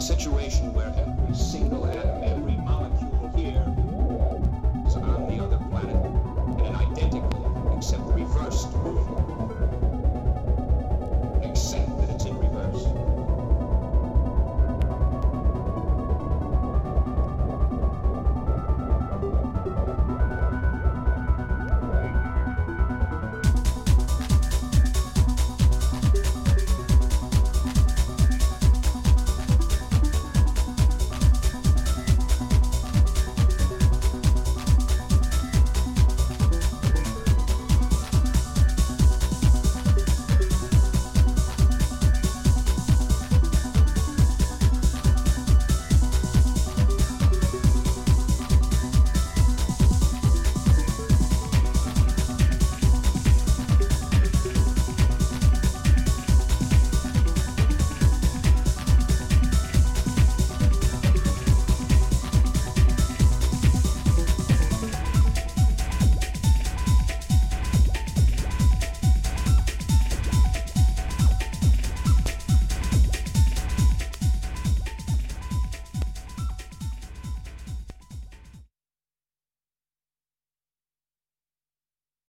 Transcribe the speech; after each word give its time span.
A 0.00 0.02
situation 0.02 0.72
where 0.72 0.86
every 0.96 1.34
single 1.34 1.84
atom 1.86 2.39